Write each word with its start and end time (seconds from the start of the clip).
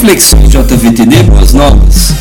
Reflexões 0.00 0.48
JVTD 0.48 1.24
Boas 1.24 1.52
Novas. 1.52 2.14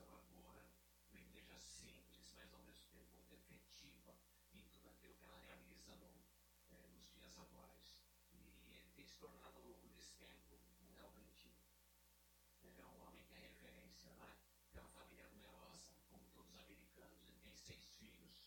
aconteceu 0.00 0.36
é 0.36 0.40
agora, 0.40 0.66
uma 1.10 1.20
igreja 1.20 1.58
simples, 1.58 2.30
mas 2.34 2.52
ao 2.52 2.62
mesmo 2.62 2.86
tempo 2.90 3.14
muito 3.16 3.34
efetiva 3.34 4.14
em 4.52 4.62
tudo 4.68 4.88
aquilo 4.88 5.14
que 5.14 5.24
ela 5.24 5.38
realiza 5.38 5.94
no, 5.96 6.24
é, 6.70 6.88
nos 6.88 7.12
dias 7.12 7.38
atuais. 7.38 8.02
E 8.32 8.90
tem 8.96 9.06
se 9.06 9.18
tornado 9.18 9.56
ao 9.58 9.64
longo 9.64 9.88
desse 9.88 10.14
tempo 10.16 10.58
realmente 10.96 11.54
é 12.62 12.86
um 12.86 13.02
homem 13.02 13.22
que 13.24 13.34
é 13.34 13.38
referência, 13.38 14.12
né? 14.14 14.34
Tem 14.72 14.80
uma 14.80 14.90
família 14.90 15.28
numerosa, 15.28 15.92
como 16.10 16.24
todos 16.32 16.50
os 16.50 16.58
americanos, 16.58 17.22
ele 17.28 17.38
tem 17.38 17.54
seis 17.56 17.84
filhos, 17.98 18.46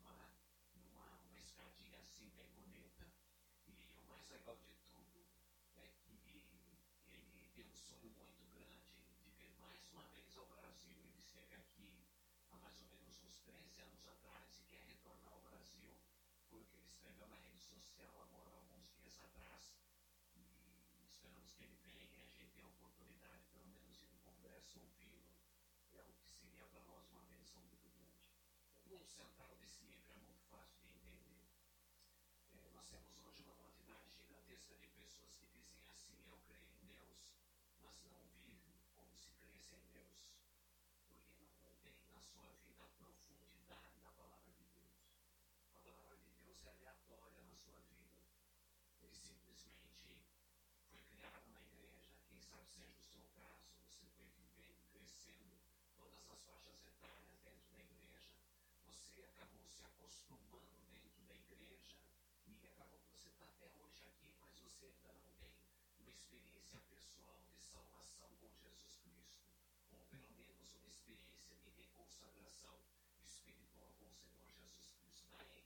uma, 0.00 0.30
uma, 0.74 1.06
é? 1.06 1.28
uma 1.28 1.38
escadinha 1.38 2.00
assim 2.00 2.28
bem 2.30 2.50
bonita. 2.54 3.06
E 3.68 4.00
o 4.00 4.04
mais 4.08 4.28
legal 4.28 4.56
de 4.56 4.75
13 13.46 13.80
anos 13.80 14.08
atrás 14.08 14.58
e 14.58 14.64
quer 14.64 14.82
retornar 14.82 15.32
ao 15.32 15.40
Brasil, 15.40 15.94
porque 16.50 16.76
ele 16.76 16.88
escreveu 16.88 17.28
na 17.28 17.36
rede 17.36 17.60
social 17.60 18.12
agora, 18.22 18.56
alguns 18.56 18.90
dias 18.98 19.20
atrás. 19.20 19.72
E 20.34 21.04
esperamos 21.06 21.54
que 21.54 21.62
ele 21.62 21.76
venha 21.76 22.02
e 22.02 22.22
a 22.22 22.26
gente 22.26 22.50
tenha 22.50 22.66
a 22.66 22.70
oportunidade, 22.70 23.46
pelo 23.52 23.68
menos, 23.68 23.96
de 23.96 24.04
ir 24.04 24.10
no 24.10 24.18
Congresso 24.18 24.80
ouvi-lo. 24.80 25.30
É 25.94 26.02
o 26.02 26.12
que 26.14 26.28
seria 26.28 26.66
para 26.66 26.82
nós 26.86 27.08
uma 27.12 27.22
bênção 27.22 27.62
muito 27.62 27.88
grande. 27.88 28.26
O 28.84 28.88
mundo 28.88 29.06
central 29.06 29.54
desse 29.54 29.84
livro 29.84 30.12
é 30.12 30.16
muito 30.16 30.42
fácil 30.50 30.82
de 30.82 30.90
entender. 30.98 31.46
É, 32.52 32.70
nós 32.74 32.88
temos 32.90 33.16
hoje 33.16 33.42
uma 33.42 33.54
quantidade 33.54 34.10
gigantesca 34.10 34.74
de 34.74 34.88
pessoas 34.88 35.36
que 35.36 35.46
dizem 35.46 35.86
assim: 35.92 36.18
Eu 36.26 36.36
creio 36.48 36.66
em 36.82 36.86
Deus, 36.86 37.30
mas 37.78 38.02
não 38.10 38.26
vivo 38.42 38.82
como 38.96 39.16
se 39.16 39.30
cresce 39.38 39.76
em 39.76 39.86
Deus. 39.92 40.25
simplesmente 49.56 50.36
foi 50.90 51.00
criado 51.08 51.48
na 51.50 51.62
igreja. 51.62 52.12
Quem 52.28 52.40
sabe 52.40 52.68
seja 52.68 52.92
é 52.92 53.00
o 53.00 53.08
seu 53.08 53.24
caso, 53.34 53.72
você 53.88 54.06
foi 54.16 54.28
vivendo, 54.36 54.84
crescendo 54.92 55.56
todas 55.96 56.28
as 56.28 56.40
faixas 56.44 56.84
etárias 56.84 57.40
dentro 57.40 57.68
da 57.72 57.80
igreja. 57.80 58.36
Você 58.86 59.24
acabou 59.24 59.66
se 59.68 59.84
acostumando 59.84 60.76
dentro 60.92 61.24
da 61.24 61.34
igreja 61.34 61.96
e 62.46 62.66
acabou 62.68 63.00
que 63.00 63.10
você 63.16 63.28
está 63.30 63.46
até 63.46 63.70
hoje 63.80 64.04
aqui, 64.04 64.34
mas 64.40 64.60
você 64.60 64.86
ainda 64.86 65.12
não 65.14 65.32
tem 65.40 65.56
uma 66.00 66.10
experiência 66.10 66.80
pessoal 66.90 67.40
de 67.48 67.58
salvação 67.58 68.28
com 68.36 68.52
Jesus 68.60 69.00
Cristo, 69.02 69.48
ou 69.90 70.04
pelo 70.12 70.30
menos 70.36 70.74
uma 70.74 70.88
experiência 70.88 71.56
de 71.56 71.70
reconsagração 71.70 72.76
espiritual 73.24 73.90
com 73.98 74.06
o 74.06 74.14
Senhor 74.14 74.46
Jesus 74.46 74.92
Cristo. 75.00 75.36
Daí 75.48 75.65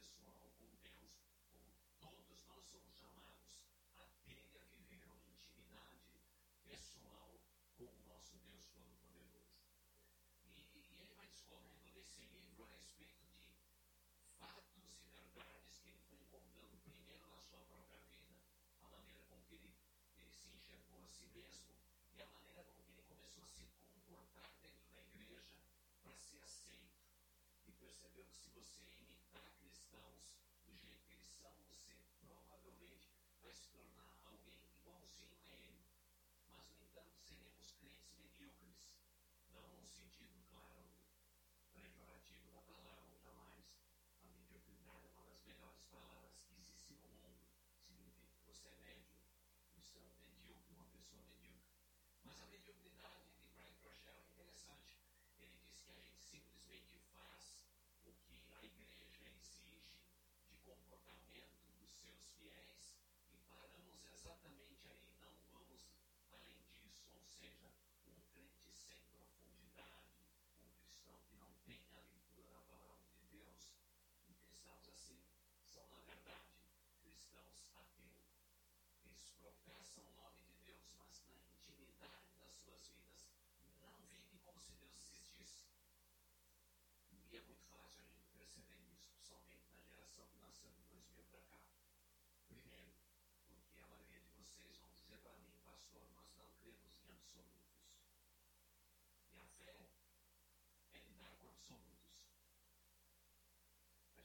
pessoal 0.00 0.48
com 0.56 0.64
Deus, 0.80 1.12
como 1.52 1.68
todos 2.00 2.42
nós 2.46 2.64
somos 2.64 2.94
chamados 2.96 3.60
a 3.96 4.04
ter 4.24 4.40
e 4.48 4.58
a 4.58 4.64
viver 4.64 5.04
uma 5.04 5.28
intimidade 5.28 6.24
pessoal 6.64 7.36
com 7.76 7.84
o 7.84 8.04
nosso 8.08 8.38
Deus 8.38 8.64
Todo-Poderoso. 8.72 9.60
E, 10.46 10.64
e 10.72 11.00
ele 11.02 11.12
vai 11.12 11.28
discorrendo 11.28 11.84
nesse 11.92 12.22
livro 12.32 12.64
a 12.64 12.68
respeito 12.68 13.26
de 13.44 13.52
fatos 14.38 14.96
e 15.04 15.08
verdades 15.12 15.78
que 15.80 15.88
ele 15.90 16.00
foi 16.08 16.16
encontrando 16.16 16.78
primeiro 16.78 17.28
na 17.28 17.42
sua 17.42 17.60
própria 17.68 18.00
vida, 18.00 18.40
a 18.80 18.88
maneira 18.88 19.22
com 19.26 19.42
que 19.42 19.54
ele, 19.56 19.70
ele 20.16 20.32
se 20.32 20.48
enxergou 20.48 21.04
a 21.04 21.08
si 21.08 21.26
mesmo 21.26 21.76
e 22.16 22.22
a 22.22 22.30
maneira 22.30 22.64
com 22.64 22.82
que 22.82 22.90
ele 22.92 23.02
começou 23.02 23.44
a 23.44 23.48
se 23.48 23.68
comportar 23.92 24.48
dentro 24.62 24.88
da 24.94 25.02
igreja 25.02 25.60
para 26.02 26.16
ser 26.16 26.40
aceito. 26.40 26.96
E 27.68 27.72
percebeu 27.72 28.24
que 28.24 28.36
se 28.36 28.48
você 28.50 28.80
imitar 28.98 29.59
cristãos 29.90 30.38
do 30.66 30.76
jeito 30.76 31.02
que 31.04 31.14
eles 31.14 31.28
são, 31.42 31.52
você 31.66 31.90
provavelmente 32.20 33.10
vai 33.42 33.52
se 33.52 33.66
tornar 33.70 34.22
alguém 34.24 34.62
igualzinho 34.78 35.36
a 35.50 35.56
ele. 35.56 35.84
Mas, 36.48 36.70
no 36.70 36.78
entanto, 36.78 37.18
seremos 37.18 37.72
crentes 37.72 38.14
medíocres, 38.14 38.86
não 39.50 39.66
no 39.74 39.84
sentido 39.84 40.38
claro, 40.48 40.86
pejorativo 41.74 42.52
da 42.52 42.62
palavra, 42.62 43.18
jamais. 43.18 43.66
A 44.22 44.28
mediocridade 44.28 45.08
é 45.08 45.10
uma 45.10 45.26
das 45.26 45.42
melhores 45.42 45.82
palavras 45.86 46.38
que 46.38 46.54
existe 46.54 46.94
no 46.94 47.08
mundo. 47.08 47.42
Significa 47.82 48.30
que 48.30 48.46
você 48.46 48.68
é 48.68 48.76
médio, 48.76 49.18
cristão 49.74 50.06
medíocre, 50.20 50.72
uma 50.72 50.86
pessoa 50.86 51.20
medíocre. 51.22 51.66
Mas 52.22 52.40
a 52.40 52.46
mediocridade 52.46 53.26
de 53.40 53.48
Brian 53.48 53.74
Rochelle 53.82 54.20
é 54.20 54.30
interessante. 54.30 55.02
Ele 55.40 55.58
diz 55.58 55.82
que 55.82 55.90
a 55.90 55.98
gente 55.98 56.22
simplesmente 56.22 56.99
exatamente 64.20 64.86
aí, 64.86 65.16
não 65.18 65.32
vamos 65.48 65.96
além 66.32 66.60
disso. 66.68 67.08
Ou 67.16 67.24
seja, 67.24 67.72
um 68.06 68.20
crente 68.28 68.70
sem 68.70 69.00
profundidade, 69.08 70.12
um 70.60 70.68
cristão 70.76 71.16
que 71.24 71.36
não 71.36 71.50
tem 71.64 71.80
a 71.96 72.00
leitura 72.04 72.52
da 72.52 72.60
palavra 72.68 73.08
de 73.16 73.24
Deus, 73.38 73.72
e 74.28 74.34
cristãos 74.34 74.86
assim 74.90 75.24
são, 75.64 75.86
na 75.88 76.00
verdade, 76.00 76.52
cristãos 77.00 77.64
ateus. 77.72 78.44
Eles 79.06 79.32
professam 79.40 80.04
o 80.04 80.12
nome 80.12 80.42
de 80.44 80.54
Deus, 80.66 80.92
mas 80.98 81.22
na 81.24 81.40
intimidade 81.40 82.28
das 82.40 82.54
suas 82.56 82.88
vidas 82.88 83.24
não 83.80 83.96
vivem 84.04 84.38
como 84.44 84.60
se 84.60 84.74
Deus 84.74 85.00
existisse. 85.00 85.64
E 87.30 87.36
é 87.36 87.40
muito 87.40 87.64
fácil 87.72 88.04
a 88.04 88.08
gente 88.12 88.28
perceber 88.36 88.84
isso, 88.92 89.16
somente 89.16 89.72
na 89.72 89.80
geração 89.80 90.26
que 90.28 90.38
nasceu 90.40 90.70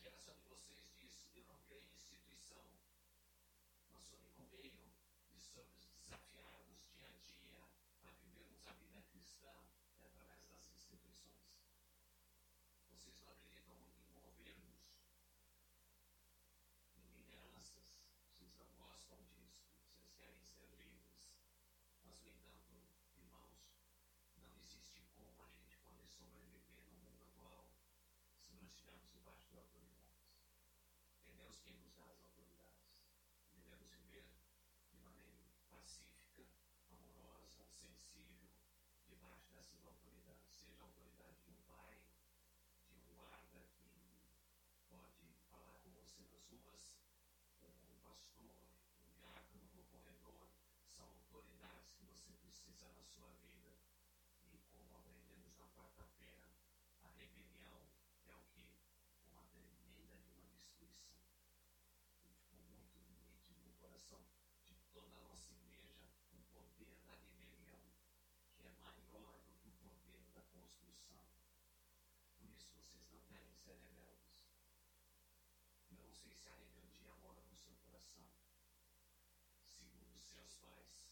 geração 0.06 0.36
de 0.38 0.48
vocês 0.50 0.94
diz: 1.00 1.28
eu 1.36 1.44
não 1.46 1.58
criei 1.66 1.82
instituição. 1.96 2.62
Nós 3.90 4.04
somos 4.04 4.38
no 4.38 4.46
meio 4.52 4.78
e 5.34 5.40
somos 5.40 5.90
desafiados 5.98 6.78
dia 6.94 7.08
a 7.08 7.18
dia 7.26 7.66
a 8.06 8.12
vivermos 8.22 8.68
a 8.68 8.74
vida 8.74 9.02
cristã 9.10 9.50
é 9.98 10.06
através 10.06 10.46
das 10.46 10.70
instituições. 10.70 11.58
Vocês 12.92 13.20
não 13.20 13.32
acreditam 13.32 13.76
muito 13.78 14.00
em 14.06 14.20
governos, 14.22 14.94
em 16.94 17.08
lideranças. 17.18 17.98
Vocês 18.30 18.54
não 18.60 18.70
gostam 18.78 19.18
disso. 19.34 19.74
Vocês 19.90 20.14
querem 20.14 20.46
ser 20.46 20.70
livres. 20.86 21.34
Mas, 22.04 22.22
no 22.22 22.30
entanto, 22.30 22.78
irmãos, 23.18 23.74
não 24.38 24.56
existe 24.62 25.02
como 25.18 25.42
a 25.42 25.50
gente 25.50 25.80
poder 25.80 26.08
sobreviver 26.08 26.86
no 26.92 26.98
mundo 27.00 27.24
atual 27.24 27.66
se 28.46 28.54
nós 28.54 28.78
o 28.86 29.08
debaixo 29.12 29.52
da 29.52 29.62
autoridade 29.62 29.95
nós 31.56 31.62
temos 31.64 31.98
as 31.98 32.22
autoridades. 32.22 33.00
Devemos 33.54 33.90
viver 33.92 34.26
de 34.92 34.98
maneira 35.00 35.48
pacífica, 35.70 36.44
amorosa, 36.90 37.66
sensível, 37.70 38.52
debaixo 39.08 39.54
dessas 39.54 39.86
autoridades. 39.86 40.52
Seja 40.52 40.82
a 40.82 40.88
autoridade 40.88 41.40
de 41.40 41.52
um 41.52 41.62
pai, 41.66 41.96
de 42.84 42.94
um 42.94 43.16
guarda 43.16 43.62
que 43.80 44.20
pode 44.90 45.34
falar 45.50 45.80
com 45.80 45.92
você 45.94 46.28
nas 46.28 46.46
ruas, 46.50 47.00
um 47.64 48.00
pastor, 48.04 48.52
um 49.00 49.14
diácono 49.14 49.70
no 49.76 49.86
corredor. 49.86 50.50
São 50.84 51.08
autoridades 51.08 51.94
que 51.94 52.04
você 52.04 52.34
precisa 52.34 52.92
na 52.92 53.06
sua 53.06 53.32
vida 53.36 53.65
de 64.06 64.76
toda 64.94 65.18
a 65.18 65.22
nossa 65.22 65.52
igreja 65.52 66.06
o 66.32 66.44
poder 66.54 66.96
da 67.08 67.16
rebelião, 67.16 67.82
que 68.54 68.68
é 68.68 68.72
maior 68.74 69.40
do 69.42 69.56
que 69.56 69.68
o 69.68 69.74
poder 69.82 70.22
da 70.32 70.44
construção. 70.44 71.26
Por 72.38 72.48
isso 72.52 72.72
vocês 72.76 73.10
não 73.10 73.20
devem 73.26 73.56
ser 73.56 73.74
rebeldes. 73.74 74.46
Eu 75.90 75.98
não 75.98 76.14
sei 76.14 76.36
se 76.36 76.48
a 76.50 76.54
rebeldia 76.54 77.16
mora 77.16 77.42
no 77.46 77.56
seu 77.58 77.76
coração. 77.78 78.30
Segundo 79.66 80.22
seus 80.22 80.56
pais, 80.58 81.10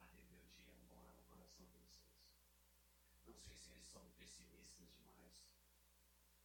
a 0.00 0.06
rebeldia 0.06 0.74
mora 0.88 1.12
no 1.12 1.22
coração 1.22 1.66
de 1.66 1.78
vocês. 1.78 2.34
Não 3.28 3.38
sei 3.38 3.56
se 3.56 3.70
eles 3.70 3.86
são 3.86 4.10
pessimistas 4.18 4.90
demais, 4.96 5.46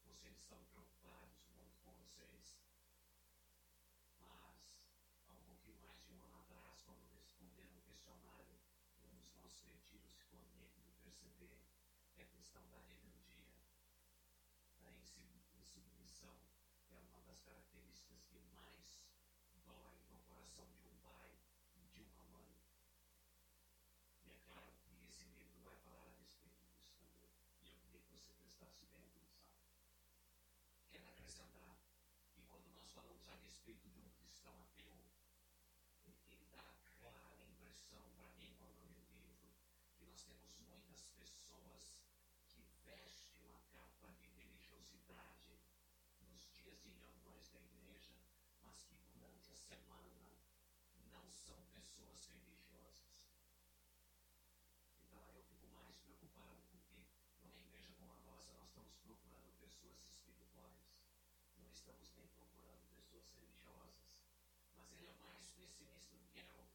ou 0.05 0.13
se 0.13 0.27
eles 0.27 0.37
estão 0.37 0.63
preocupados 0.65 1.49
muito 1.57 1.79
com 1.81 1.91
vocês 1.93 2.64
nosso 9.55 9.67
retiro 9.69 10.05
se 10.09 10.21
for 10.25 10.43
negro, 10.51 10.83
perceber 11.01 11.57
é 12.17 12.23
a 12.23 12.27
questão 12.27 12.61
da 12.67 12.77
rebeldia, 12.77 13.55
da 14.79 14.91
insubmissão. 14.91 16.35
É 16.89 16.99
uma 16.99 17.21
das 17.21 17.39
características 17.39 18.25
que 18.25 18.37
mais 18.53 19.07
dói 19.63 19.95
no 20.11 20.19
coração 20.27 20.67
de 20.75 20.83
um 20.89 20.97
pai 20.97 21.31
e 21.77 21.87
de 21.87 22.01
uma 22.03 22.25
mãe. 22.35 22.53
E 24.25 24.31
é 24.33 24.37
claro 24.39 24.75
que 24.83 24.91
esse 25.07 25.23
livro 25.29 25.63
vai 25.63 25.77
falar 25.77 26.03
a 26.03 26.19
respeito 26.19 26.65
disso 26.75 26.93
também. 26.97 27.31
E 27.63 27.69
eu 27.71 27.77
queria 27.77 28.01
que 28.01 28.11
você 28.11 28.33
prestasse 28.33 28.85
bem 28.87 29.05
atenção. 29.07 29.47
Quero 30.91 31.07
acrescentar 31.07 31.79
que 32.33 32.43
quando 32.43 32.67
nós 32.73 32.91
falamos 32.91 33.25
a 33.29 33.35
respeito 33.37 33.87
de 33.87 34.01
um 34.01 34.04
nós 40.15 40.23
temos 40.23 40.61
muitas 40.69 41.03
pessoas 41.19 41.91
que 42.47 42.63
vestem 42.85 43.35
uma 43.43 43.59
capa 43.73 44.13
de 44.13 44.23
religiosidade 44.27 45.59
nos 46.21 46.47
dias 46.55 46.79
de 46.79 46.89
reuniões 46.91 47.49
da 47.49 47.59
igreja, 47.59 48.15
mas 48.63 48.81
que 48.85 48.95
durante 49.11 49.51
a 49.51 49.57
semana 49.57 50.31
não 51.11 51.29
são 51.29 51.59
pessoas 51.73 52.27
religiosas. 52.27 53.27
Então 55.03 55.19
eu 55.35 55.43
fico 55.43 55.67
mais 55.67 55.97
preocupado 55.97 56.63
porque 56.71 56.95
numa 57.43 57.59
igreja 57.59 57.91
como 57.99 58.13
a 58.13 58.19
nossa 58.19 58.53
nós 58.53 58.69
estamos 58.69 58.95
procurando 59.03 59.51
pessoas 59.59 59.99
espirituais, 60.07 60.95
não 61.57 61.69
estamos 61.69 62.15
nem 62.15 62.27
procurando 62.29 62.87
pessoas 62.95 63.27
religiosas. 63.35 64.15
Mas 64.77 64.89
ele 64.93 65.09
é 65.09 65.15
mais 65.15 65.49
pessimista 65.49 66.15
do 66.15 66.25
que 66.31 66.39
eu 66.39 66.74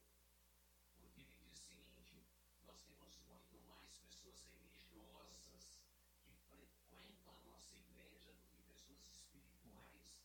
nós 2.71 2.83
temos 2.83 3.17
muito 3.27 3.59
mais 3.67 3.97
pessoas 3.97 4.39
religiosas 4.47 5.83
que 6.23 6.31
frequentam 6.47 7.35
a 7.35 7.43
nossa 7.43 7.75
igreja 7.75 8.31
do 8.31 8.41
que 8.47 8.55
pessoas 8.63 9.03
espirituais 9.11 10.23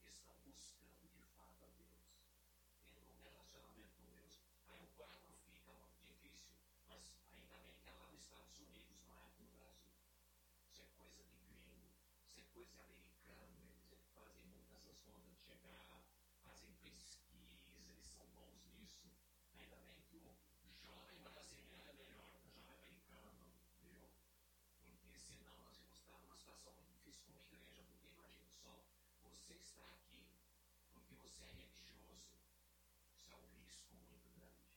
que 0.00 0.08
estão 0.08 0.34
buscando 0.40 1.06
de 1.12 1.20
fato 1.36 1.66
a 1.66 1.68
Deus, 1.76 2.16
tendo 2.94 3.12
um 3.12 3.20
relacionamento 3.20 3.92
com 3.98 4.08
Deus. 4.08 4.40
Aí 4.68 4.82
o 4.82 4.88
quadro 4.96 5.36
fica 5.44 5.76
difícil, 6.00 6.56
mas 6.88 7.12
ainda 7.30 7.58
bem 7.58 7.76
que 7.76 7.90
é 7.90 7.92
lá 7.92 8.06
nos 8.10 8.22
Estados 8.22 8.58
Unidos, 8.58 9.04
não 9.04 9.14
é 9.18 9.26
aqui 9.26 9.42
no 9.44 9.52
Brasil. 9.52 9.92
Isso 10.70 10.80
é 10.80 10.86
coisa 10.96 11.22
de 11.26 11.36
gringo, 11.44 11.92
isso 12.24 12.40
é 12.40 12.44
coisa 12.54 12.72
de 12.72 12.80
americano, 12.80 13.68
eles 13.84 14.08
fazem 14.14 14.42
muitas 14.46 14.78
essas 14.78 15.02
contas 15.02 15.36
de 15.36 15.36
chegar, 15.44 16.02
fazem 16.40 16.72
pesquisa, 16.80 17.76
eles 17.84 18.06
são 18.06 18.24
bons 18.28 18.64
nisso. 18.64 19.12
Ainda 19.58 19.76
bem 19.84 20.00
que 20.08 20.16
o 20.16 20.51
ser 31.42 31.56
religioso, 31.56 32.38
isso 33.18 33.32
é 33.32 33.36
um 33.36 33.48
risco 33.64 33.94
muito 33.96 34.30
grande. 34.30 34.70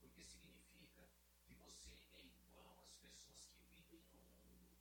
Porque 0.00 0.24
significa 0.24 1.06
que 1.44 1.54
você 1.54 1.92
é 2.14 2.22
igual 2.24 2.80
às 2.82 2.96
pessoas 2.96 3.44
que 3.46 3.60
vivem 3.90 4.16
no 4.16 4.32
mundo, 4.40 4.78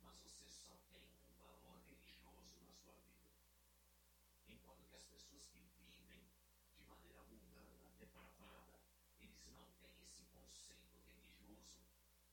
mas 0.00 0.20
você 0.22 0.46
só 0.48 0.76
tem 0.90 1.02
um 1.02 1.34
valor 1.34 1.80
religioso 1.88 2.60
na 2.62 2.72
sua 2.74 2.94
vida. 2.94 3.34
Enquanto 4.46 4.86
que 4.86 4.94
as 4.94 5.04
pessoas 5.04 5.46
que 5.48 5.58
vivem 5.58 6.30
de 6.76 6.84
maneira 6.84 7.24
mundana, 7.24 7.90
depravada, 7.98 8.78
eles 9.18 9.44
não 9.46 9.66
têm 9.80 10.04
esse 10.04 10.24
conceito 10.26 10.96
religioso 11.10 11.82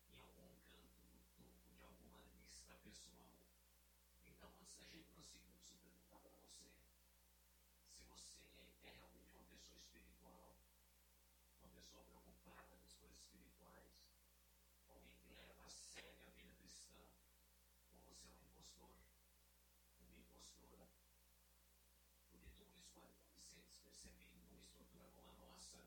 em 0.08 0.20
algum 0.20 0.54
canto 0.70 1.02
do 1.10 1.20
topo 1.36 1.74
de 1.74 1.84
alguma 1.84 2.20
lista 2.38 2.76
pessoal. 2.84 3.34
Então, 4.28 4.52
antes 4.62 4.76
da 4.78 4.86
gente 4.86 5.10
prosseguir, 5.10 5.55
é 8.88 8.92
realmente 8.92 9.34
uma 9.36 9.46
pessoa 9.46 9.78
espiritual, 9.80 10.56
uma 11.60 11.70
pessoa 11.70 12.04
preocupada 12.06 12.78
com 12.78 12.86
as 12.86 12.96
coisas 12.96 13.20
espirituais, 13.20 13.94
alguém 14.88 15.18
que 15.18 15.34
leva 15.34 15.64
a 15.66 15.70
sério 15.70 16.24
a 16.26 16.30
vida 16.30 16.54
cristã, 16.56 16.96
ou 17.92 18.00
você 18.02 18.28
é 18.28 18.32
um 18.32 18.44
impostor, 18.46 18.92
uma 20.00 20.18
impostora. 20.18 20.88
Porque 22.30 22.50
tudo 22.56 22.72
isso 22.74 22.88
pode 22.94 23.14
acontecer 23.14 23.64
despercebido 23.64 24.38
numa 24.38 24.62
estrutura 24.62 25.10
como 25.16 25.30
a 25.32 25.36
nossa. 25.36 25.78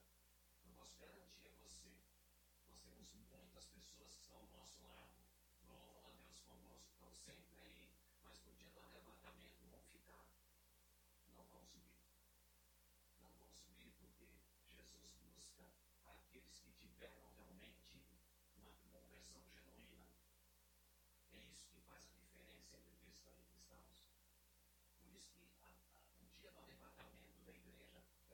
Eu 0.65 0.71
posso 0.75 0.99
garantir 0.99 1.49
a 1.49 1.55
você, 1.63 1.95
nós 2.67 2.81
temos 2.81 3.13
muitas 3.13 3.67
pessoas 3.67 4.15
que 4.15 4.23
estão 4.23 4.39
ao 4.39 4.49
nosso 4.59 4.83
lado 4.83 5.18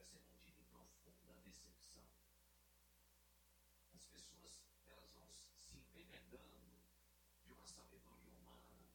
ser 0.05 0.21
motivo 0.29 0.61
em 0.61 0.65
profunda 0.67 1.33
decepção. 1.41 2.05
As 3.91 4.05
pessoas 4.05 4.61
elas 4.85 5.11
vão 5.13 5.27
se 5.33 5.73
envenenando 5.73 6.77
de 7.43 7.51
uma 7.51 7.65
sabedoria 7.65 8.31
humana, 8.37 8.85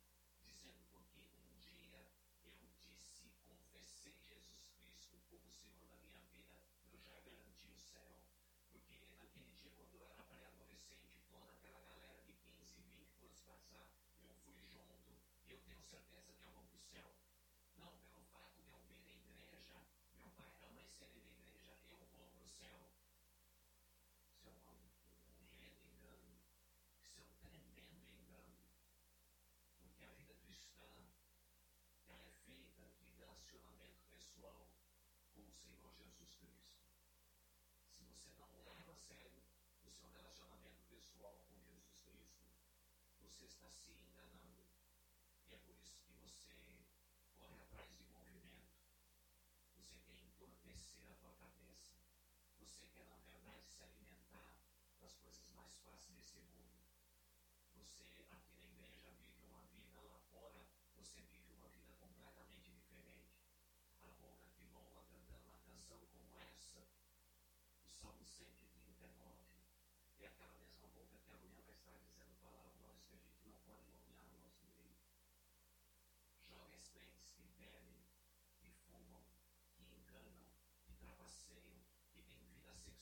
dizendo 0.45 0.85
porque 0.93 1.27
um 1.35 1.59
dia 1.59 2.07
eu 2.45 2.55
disse, 2.63 3.27
confessei 3.43 4.15
Jesus 4.23 4.71
Cristo 4.79 5.19
como 5.29 5.51
Senhor 5.51 5.85
da 5.89 5.99
minha 5.99 6.21
vida, 6.31 6.63
eu 6.93 7.01
já 7.01 7.19
garanti 7.19 7.67
o 7.67 7.77
céu. 7.77 8.15
Porque 8.71 9.01
naquele 9.19 9.51
dia, 9.51 9.73
quando 9.77 9.95
eu 9.95 10.07
era 10.07 10.23
pré-adolescente, 10.23 11.19
toda 11.29 11.51
aquela 11.51 11.83
galera 11.83 12.23
de 12.23 12.35
15, 12.35 12.83
20 12.87 13.27
anos 13.27 13.41
passar, 13.41 13.91
eu 14.23 14.33
fui 14.47 14.63
junto, 14.63 15.11
e 15.49 15.53
eu 15.55 15.59
tenho 15.67 15.83
certeza 15.83 16.40
pessoal 34.41 34.73
com 35.35 35.43
o 35.43 35.53
Senhor 35.53 35.93
Jesus 35.93 36.35
Cristo. 36.37 36.81
Se 37.93 38.03
você 38.05 38.33
não 38.39 38.49
leva 38.65 38.93
a 38.93 38.97
sério 38.97 39.43
o 39.85 39.91
seu 39.91 40.09
relacionamento 40.09 40.83
pessoal 40.89 41.45
com 41.47 41.61
Jesus 41.61 41.93
Cristo, 42.01 42.49
você 43.21 43.45
está 43.45 43.71
se 43.71 43.91
enganando. 43.91 44.65
E 45.47 45.55
é 45.55 45.59
por 45.59 45.77
isso 45.77 46.01
que 46.01 46.13
você 46.15 46.57
corre 47.37 47.61
atrás 47.61 47.93
de 47.99 48.05
movimento. 48.05 48.81
Você 49.77 50.01
quer 50.01 50.17
entorpecer 50.25 51.07
a 51.11 51.15
sua 51.15 51.35
cabeça. 51.35 52.01
Você 52.61 52.87
quer, 52.95 53.05
na 53.09 53.19
verdade, 53.19 53.69
se 53.69 53.83
alimentar 53.83 54.57
das 55.03 55.17
coisas 55.17 55.51
mais 55.51 55.77
fáceis 55.81 56.17
desse 56.17 56.39
mundo. 56.39 56.81
Você 57.75 58.25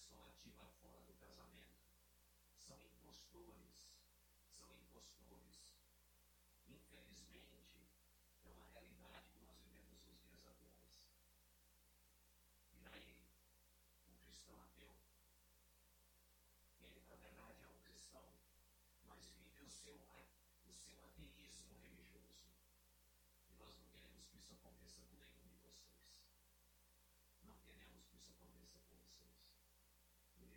sexual 0.08 0.26
ativa 0.26 0.64
fora 0.80 1.02
do 1.02 1.12
casamento 1.20 1.84
são 2.56 2.76
impostores, 2.82 3.92
são 4.56 4.66
impostores. 4.80 5.47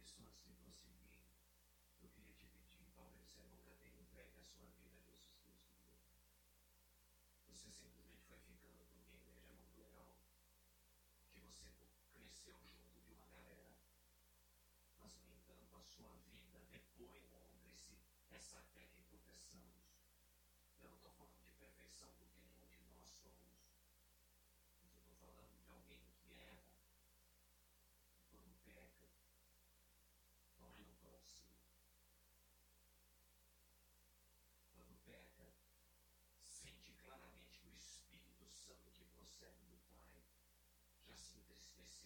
pessoas 0.01 0.35
que 0.39 0.49
nos. 0.49 0.81
Eu 2.01 2.09
queria 2.09 2.33
te 2.33 2.47
pedir, 2.47 2.89
talvez 2.95 3.29
você 3.29 3.43
nunca 3.43 3.75
tenha 3.75 4.03
pé 4.15 4.25
da 4.33 4.43
sua 4.43 4.65
vida 4.71 4.97
Deus 5.05 5.21
Jesus 5.21 5.61
Você 7.47 7.69
simplesmente 7.69 8.25
foi 8.25 8.39
ficando 8.39 8.83
por 8.87 8.97
uma 8.97 9.13
igreja 9.13 9.53
muito 9.53 9.77
legal, 9.79 10.17
que 11.29 11.39
você 11.41 11.69
cresceu 12.13 12.57
junto 12.65 12.99
de 12.99 13.13
uma 13.13 13.27
galera. 13.27 13.77
Mas, 14.97 15.13
no 15.21 15.29
entanto, 15.35 15.75
a 15.75 15.83
sua 15.83 16.15
vida 16.33 16.65
depois 16.71 17.23
encontre-se 17.31 17.95
essa 18.31 18.59
terra 18.73 18.97
em 18.97 19.03
proteção. 19.03 19.61
Eu 20.81 20.89
não 20.89 20.97
estou 20.97 21.11
falando 21.11 21.43
de 21.45 21.53
perfeição 21.53 22.09
do 22.15 22.30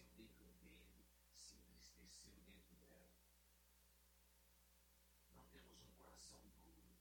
seu 0.05 0.51
dele 0.61 1.05
se 1.35 1.55
entristeceu 1.55 2.35
dentro 2.45 2.75
dela. 2.77 3.09
Não 5.33 5.45
temos 5.45 5.81
um 5.81 5.93
coração 5.93 6.39
duro. 6.63 6.97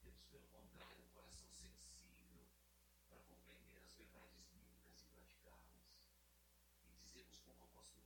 Temos, 0.00 0.24
pelo 0.26 0.46
contrário, 0.48 1.04
um 1.04 1.10
coração 1.10 1.50
sensível 1.52 2.46
para 3.08 3.22
compreender 3.22 3.82
as 3.82 3.94
verdades 3.94 4.42
bíblicas 4.44 5.02
e 5.02 5.06
praticá-las. 5.06 5.96
E 6.86 6.92
dizemos 6.94 7.38
como 7.40 7.64
apóstolo 7.64 8.04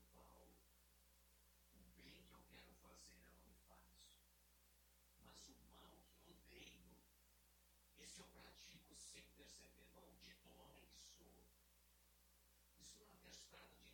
understand 13.32 13.91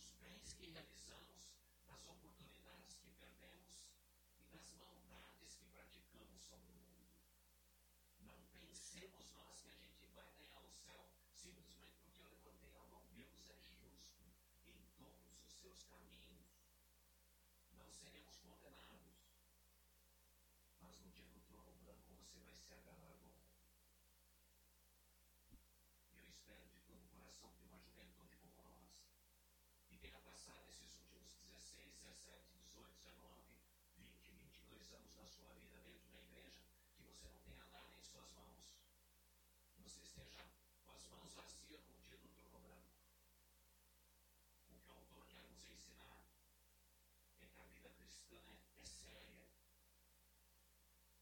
dos 0.00 0.12
bens 0.12 0.54
que 0.54 0.64
realizamos, 0.70 1.52
das 1.86 2.06
oportunidades 2.08 2.94
que 2.94 3.10
perdemos 3.20 3.84
e 4.40 4.44
das 4.48 4.72
maldades 4.80 5.56
que 5.56 5.66
praticamos 5.66 6.40
sobre 6.40 6.72
o 6.72 6.80
mundo. 6.88 7.12
Não 8.20 8.40
pensemos 8.50 9.30
nós 9.36 9.60
que 9.60 9.68
a 9.68 9.76
gente 9.76 10.06
vai 10.16 10.32
ganhar 10.40 10.64
o 10.64 10.72
céu 10.72 11.04
simplesmente 11.34 12.00
porque 12.00 12.22
eu 12.22 12.30
levantei 12.30 12.74
a 12.78 12.84
mão. 12.84 13.04
Deus 13.12 13.50
é 13.50 13.60
justo 13.60 14.24
em 14.64 14.80
todos 14.96 15.36
os 15.44 15.52
seus 15.60 15.82
caminhos. 15.82 16.48
Não 17.76 17.92
seremos 17.92 18.38
condenados. 18.38 19.28
Mas 20.80 20.98
no 21.00 21.10
dia 21.10 21.28
do 21.28 21.40
trono 21.42 21.74
branco 21.84 22.14
você 22.14 22.40
vai 22.40 22.56
ser 22.56 22.72
agarrado 22.72 23.19
passar 30.40 30.64
nesses 30.64 30.96
últimos 30.96 31.36
16, 31.44 32.00
17, 32.00 32.56
18, 32.72 32.88
19, 33.04 33.44
20, 34.00 34.32
22 34.72 34.92
anos 34.96 35.12
da 35.12 35.26
sua 35.28 35.52
vida 35.52 35.76
dentro 35.84 36.08
da 36.08 36.20
igreja 36.24 36.64
que 36.96 37.02
você 37.04 37.28
não 37.28 37.40
tenha 37.44 37.66
nada 37.68 37.92
em 37.92 38.00
suas 38.00 38.24
mãos. 38.32 38.72
Você 39.84 40.00
esteja 40.00 40.40
com 40.86 40.92
as 40.96 41.04
mãos 41.12 41.34
vazias 41.34 41.84
no 41.92 42.00
dia 42.08 42.16
do 42.16 42.28
programa. 42.40 42.88
O 44.64 44.80
que 44.80 44.88
o 44.88 44.94
autor 44.96 45.26
quer 45.28 45.44
nos 45.44 45.60
ensinar 45.68 46.24
é 47.42 47.46
que 47.46 47.60
a 47.60 47.64
vida 47.64 47.90
cristã 48.00 48.40
é, 48.40 48.80
é 48.80 48.86
séria. 48.86 49.44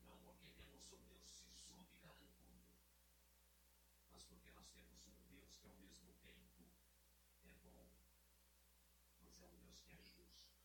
Não 0.06 0.16
porque 0.22 0.46
temos 0.54 0.92
um 0.92 1.02
Deus 1.10 1.26
sisudo 1.26 1.90
e 1.90 1.98
carrancudo, 1.98 2.70
mas 4.12 4.22
porque 4.22 4.52
nós 4.52 4.68
temos 4.70 5.02
um 5.08 5.18
Deus 5.26 5.58
que 5.58 5.66
é 5.66 5.70
ao 5.70 5.78
mesmo 5.82 6.14
tempo 6.22 6.27
é 9.42 9.46
um 9.46 9.58
Deus 9.58 9.82
que 9.84 9.96
é 9.96 10.02
justo. 10.02 10.56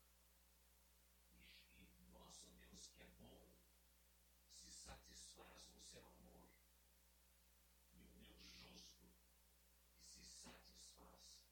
E, 1.31 1.83
e 1.83 2.05
nosso 2.13 2.47
Deus 2.51 2.87
que 2.87 3.01
é 3.01 3.07
bom 3.19 3.47
se 4.51 4.71
satisfaz 4.71 5.67
no 5.69 5.81
seu 5.81 6.05
amor. 6.05 6.49
E 7.93 7.99
o 7.99 8.07
Deus 8.19 8.43
justo 8.61 9.05
que 9.95 10.05
se 10.05 10.23
satisfaz 10.25 11.43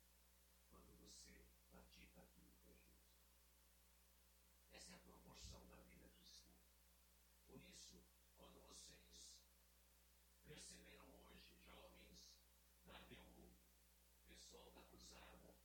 quando 0.70 0.92
você 1.00 1.46
pratica 1.70 2.22
aquilo 2.22 2.56
que 2.64 2.72
é 2.72 2.76
justo. 2.76 3.22
Essa 4.72 4.94
é 4.94 4.96
a 4.96 5.00
proporção 5.00 5.68
da 5.68 5.82
vida 5.84 6.10
cristã. 6.10 6.54
Por 7.46 7.62
isso, 7.62 8.02
quando 8.38 8.60
vocês 8.68 9.38
perceberam 10.44 11.06
hoje, 11.26 11.56
jovens 11.66 12.34
na 12.86 13.00
Belgu, 13.10 13.52
pessoal 14.28 14.72
da 14.72 14.82
cruzada, 14.84 15.61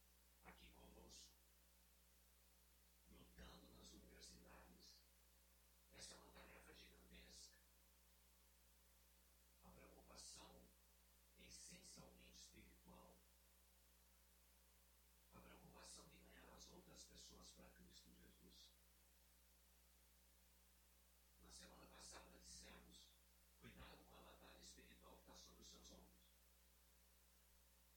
pessoas 17.27 17.51
para 17.51 17.69
Cristo 17.71 18.09
Jesus. 18.15 18.71
Na 21.43 21.51
semana 21.51 21.87
passada 21.87 22.39
dissemos: 22.39 23.03
cuidado 23.61 23.99
com 24.07 24.21
a 24.21 24.23
batalha 24.23 24.63
espiritual 24.63 25.17
que 25.17 25.23
está 25.23 25.37
sobre 25.37 25.63
os 25.63 25.69
seus 25.69 25.91
ombros. 25.91 26.23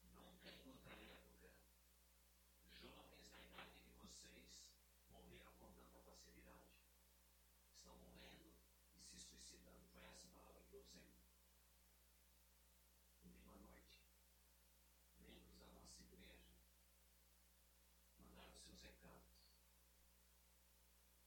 Nunca 0.02 0.50
em 0.50 0.66
outra 0.66 0.96
época, 0.98 1.48
jovens 2.82 3.30
na 3.30 3.40
idade 3.46 3.78
de 3.84 3.90
vocês 4.02 4.66
morreram 5.10 5.52
com 5.60 5.70
tanta 5.74 6.00
facilidade. 6.00 6.74
Estão 7.76 7.94
morrendo 7.98 8.50
e 8.96 9.02
se 9.04 9.20
suicidando. 9.20 9.86
Foi 9.92 10.02
essa 10.02 10.26
palavra 10.26 10.60
que 10.64 10.74
eu 10.74 10.80
usei. 10.80 11.06
Domingo 13.22 13.50
à 13.50 13.58
noite, 13.58 14.02
membros 15.20 15.56
da 15.60 15.70
nossa 15.72 16.02
igreja 16.02 16.40
recados. 19.00 19.48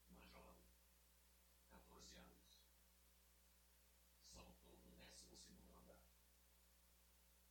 Uma 0.10 0.26
jovem, 0.28 0.70
14 1.70 2.18
anos, 2.18 2.62
saltou 4.32 4.78
no 4.86 4.96
12 4.96 5.38
andar. 5.78 6.00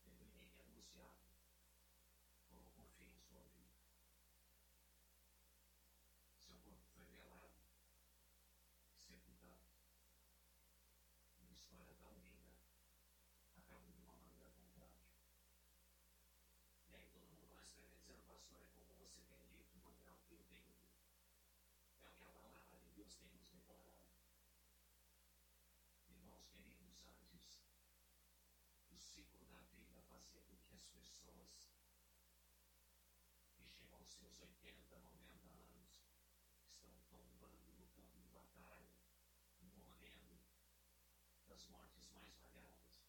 Pelo 0.04 0.22
inimigo 0.22 0.62
anunciado, 0.62 1.26
colocou 2.48 2.86
fim 2.98 3.10
em 3.10 3.20
sua 3.20 3.42
vida. 3.42 3.82
Seu 6.38 6.56
corpo 6.58 6.86
foi 6.94 7.04
velado, 7.06 7.60
sepultado. 8.94 9.66
Uma 11.40 11.52
história 11.52 11.94
tão 11.96 12.14
linda 12.14 12.52
acabou 13.72 13.92
de 13.92 14.00
uma 14.00 14.12
maneira 14.14 14.50
tão 14.50 14.66
trágica. 14.74 15.12
E 16.90 16.94
aí 16.94 17.06
todo 17.08 17.26
mundo 17.26 17.48
vai 17.54 17.64
escrever 17.64 17.96
dizendo, 17.96 18.22
pastor, 18.26 18.60
é 18.60 18.66
como 18.68 18.94
você 18.98 19.22
tem 19.22 19.40
dito, 19.48 19.78
não 19.78 19.88
é 20.04 20.12
o 20.12 20.16
que 20.28 20.34
eu 20.34 20.44
tenho 20.44 20.62
dito. 20.68 20.92
É 22.02 22.08
o 22.08 22.12
que 22.12 22.24
a 22.24 22.32
palavra 22.32 22.60
de 22.68 22.91
Deus 23.02 23.16
tem 23.16 23.32
nos 23.32 23.50
declarado. 23.50 24.14
Irmãos 26.06 26.46
queridos, 26.50 27.04
antes, 27.08 27.66
o 28.90 28.96
ciclo 28.96 29.44
da 29.46 29.60
vida 29.74 30.00
fazia 30.02 30.40
com 30.44 30.56
que 30.58 30.72
as 30.72 30.86
pessoas 30.86 31.72
que 33.50 33.64
chegam 33.66 33.92
aos 33.96 34.08
seus 34.08 34.38
80, 34.38 35.00
90 35.00 35.48
anos 35.48 36.06
estão 36.70 36.94
tombando 37.10 37.72
no 37.72 37.88
campo 37.88 38.20
de 38.20 38.28
batalha, 38.28 38.94
morrendo 39.74 40.38
das 41.48 41.66
mortes 41.66 42.08
mais 42.10 42.36
variadas. 42.36 43.02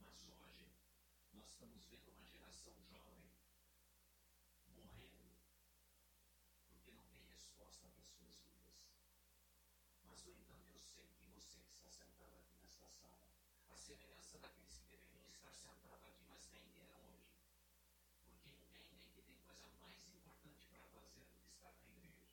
Mas 0.00 0.26
hoje, 0.26 0.72
nós 1.34 1.50
estamos 1.50 1.84
vendo 1.84 2.12
uma 2.12 2.26
geração 2.26 2.72
jovem 2.86 3.30
morrendo 4.68 5.26
porque 6.86 6.92
não 6.92 7.06
tem 7.08 7.24
resposta 7.24 7.88
para 7.88 8.04
as 8.04 8.10
suas 8.10 8.36
vidas. 8.36 8.86
Mas, 10.16 10.24
no 10.24 10.32
entanto, 10.32 10.72
eu 10.72 10.80
sei 10.80 11.06
que 11.18 11.26
você 11.28 11.60
que 11.60 11.74
está 11.74 11.90
sentado 11.90 12.38
aqui 12.38 12.56
nesta 12.62 12.88
sala, 12.88 13.28
a 13.68 13.76
semelhança 13.76 14.38
daqueles 14.38 14.78
que 14.78 14.88
deveriam 14.96 15.28
estar 15.28 15.52
sentados 15.52 16.06
aqui, 16.08 16.24
mas 16.30 16.48
nem 16.52 16.64
vieram 16.72 16.96
hoje, 17.12 17.36
porque 18.24 18.48
entendem 18.48 19.10
que 19.12 19.20
tem 19.20 19.36
coisa 19.44 19.68
mais 19.82 20.08
importante 20.08 20.66
para 20.68 20.86
fazer 20.88 21.20
do 21.26 21.36
que 21.36 21.50
estar 21.52 21.74
na 21.82 21.84
igreja. 21.84 22.32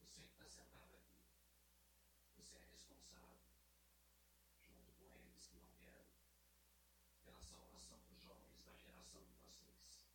Você 0.00 0.22
que 0.22 0.32
está 0.32 0.48
sentado 0.48 0.96
aqui, 0.96 1.28
você 2.38 2.56
é 2.56 2.64
responsável, 2.64 3.36
junto 4.62 4.92
com 4.94 5.12
eles 5.12 5.46
que 5.46 5.56
não 5.56 5.68
vieram, 5.76 6.08
pela 7.22 7.42
salvação 7.42 7.98
dos 8.08 8.22
jovens 8.22 8.64
da 8.64 8.74
geração 8.78 9.20
de 9.26 9.34
vocês. 9.44 10.08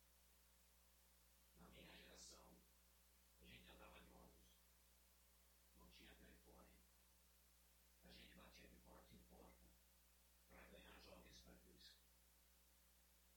Na 1.60 1.70
minha 1.70 1.86
geração, 1.86 2.42
a 3.38 3.44
gente 3.44 3.68
andava 3.70 4.00
de 4.00 4.10
ônibus, 4.14 4.52
não 5.76 5.90
tinha 5.90 6.14
telefone, 6.14 6.68
a 8.04 8.12
gente 8.12 8.34
batia 8.36 8.68
de 8.68 8.76
porta 8.80 9.14
em 9.14 9.22
porta 9.30 9.66
para 10.48 10.66
ganhar 10.66 10.98
jovens 11.00 11.40
para 11.40 11.56
Cristo. 11.56 12.02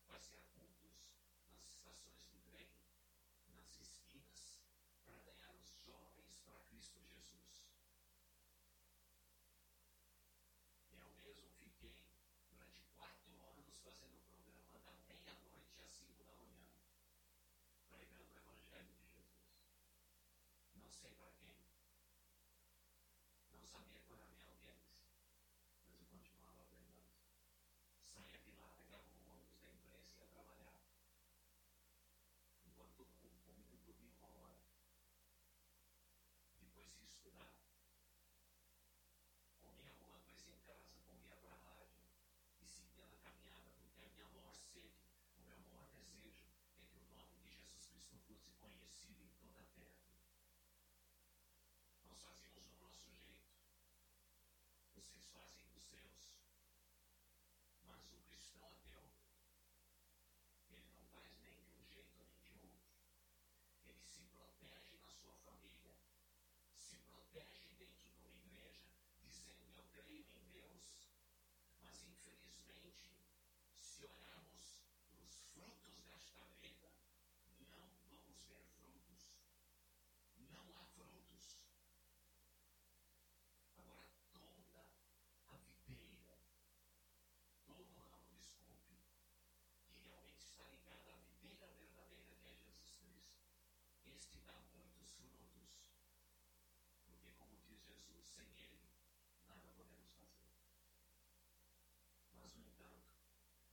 Fazia 0.07 0.41
cultos 0.53 1.09
nas 1.49 1.65
estações 1.65 2.25
do 2.27 2.39
trem, 2.51 2.69
nas 3.49 3.79
esquinas, 3.79 4.61
para 5.05 5.19
ganhar 5.19 5.55
os 5.55 5.69
jovens 5.85 6.34
para 6.45 6.59
Cristo 6.69 6.99
Jesus. 6.99 7.65
Eu 10.91 11.09
mesmo 11.23 11.49
fiquei 11.59 11.95
durante 12.49 12.81
quatro 12.95 13.31
anos 13.51 13.75
fazendo 13.83 14.15
o 14.17 14.21
programa 14.21 14.81
da 14.83 14.93
meia-noite 15.03 15.81
às 15.81 15.91
cinco 15.91 16.23
da 16.23 16.35
manhã, 16.35 16.69
pregando 17.89 18.31
o 18.31 18.37
Evangelho 18.37 18.93
de 18.95 19.07
Jesus. 19.07 19.65
Não 20.75 20.91
sei 20.91 21.11
para 21.15 21.31
quem, 21.31 21.55
não 23.51 23.65
sabia 23.65 23.99
qual 24.07 24.19
era 24.19 24.31
a 24.31 24.35
minha 24.35 24.47
audiência, 24.47 25.01
mas 25.87 25.99
eu 25.99 26.05
continuava 26.07 26.63
pregando. 26.65 27.09
Saía 28.03 28.39
de 28.39 28.51
lá, 28.51 28.69
pegava 28.77 29.03
um 29.09 29.31
ônibus 29.31 29.59
da 29.59 29.69
empresa 29.69 30.13
e 30.15 30.19
ia 30.19 30.27
trabalhar. 30.27 30.73
Enquanto 32.65 32.93
todo 32.95 33.13
mundo 33.15 33.39
comia, 33.43 33.77
dormia 33.85 34.13
uma 34.13 34.27
hora. 34.41 34.59
Depois 36.59 36.87
ia 36.97 37.05
estudar. 37.05 37.51
Comia 39.61 39.89
alguma 39.91 40.19
coisa 40.19 40.49
em 40.49 40.59
casa, 40.65 40.99
comia 41.05 41.35
para 41.37 41.53
a 41.53 41.57
rádio 41.57 42.05
e 42.61 42.67
seguia 42.67 43.05
na 43.07 43.17
caminhada, 43.17 43.71
porque 43.79 44.05
a 44.05 44.09
minha 44.09 44.27
maior 44.29 44.53
sede, 44.53 45.07
o 45.37 45.41
meu 45.47 45.57
maior 45.59 45.87
desejo 45.93 46.43
é 46.79 46.85
que 46.85 46.97
o 46.97 47.05
nome 47.15 47.35
de 47.39 47.49
Jesus 47.55 47.85
Cristo 47.87 48.24
fosse 48.35 48.51
conhecido 48.59 49.21
em 49.23 49.29
toda 49.39 49.61
a 49.61 49.65
terra. 49.75 50.09
Nós 52.05 52.19
fazíamos 52.21 52.65
do 52.67 52.75
nosso 52.81 53.09
jeito, 53.15 53.55
vocês 54.93 55.25
fazem 55.31 55.65
dos 55.73 55.83
seus. 55.83 56.35
Mas 57.85 58.11
o 58.11 58.19
cristão 58.27 58.65
ateu, 58.65 59.09
ele 60.69 60.89
não 60.93 61.05
faz 61.13 61.31
nem 61.39 61.55
de 61.63 61.71
um 61.71 61.85
jeito 61.85 62.17
nem 62.19 62.43
de 62.43 62.67
outro. 62.67 62.99
Ele 63.85 64.03
se 64.05 64.23
protege 64.25 64.97
na 64.97 65.09
sua 65.09 65.35
família, 65.45 65.95
se 66.77 66.97
protege 66.97 67.69
dentro 67.77 68.09
de 68.09 68.21
uma 68.25 68.39
igreja, 68.39 68.91
dizendo 69.21 69.71
eu 69.75 69.85
creio 69.93 70.25
em 70.35 70.51
Deus. 70.51 71.07
Mas 71.81 72.03
infelizmente, 72.03 73.15
se 73.75 74.05
olharmos 74.05 74.81
para 75.07 75.21
os 75.23 75.35
frutos 75.53 75.99
desta 76.03 76.43
vida, 76.61 76.89
não 77.59 77.77
vamos 77.77 78.41
ver 78.47 78.65
frutos. 78.75 79.21
Não 80.51 80.65
há 80.75 80.85
frutos. 80.85 81.57
Agora, 83.77 84.09
toda 84.31 84.49
a 85.47 85.57
videira, 85.57 86.37
todo 87.65 87.93
ramo, 87.93 88.35
desculpe, 88.37 88.97
que 89.85 89.97
realmente 90.07 90.41
está 90.43 90.65
ligado 90.67 91.09
à 91.11 91.17
videira 91.17 91.67
verdadeira 91.77 92.35
que 92.41 92.47
é 92.49 92.55
Jesus 92.55 92.97
Cristo, 92.97 93.45
este 94.15 94.39
dá 94.47 94.57
muitos 94.73 95.11
frutos. 95.13 95.91
Porque, 97.05 97.31
como 97.33 97.57
diz 97.67 97.81
Jesus, 97.85 98.25
sem 98.25 98.47
Ele, 98.63 98.79
nada 99.47 99.69
podemos 99.75 100.11
fazer. 100.13 100.49
Mas, 102.33 102.53
no 102.55 102.63
entanto, 102.65 103.11